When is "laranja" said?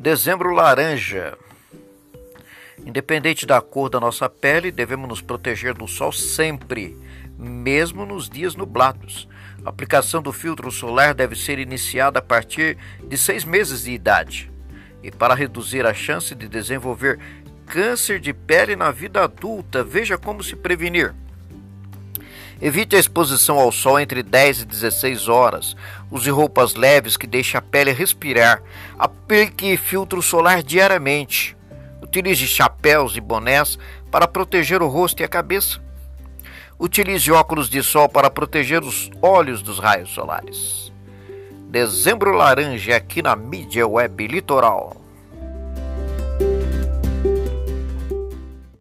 0.54-1.36, 42.32-42.96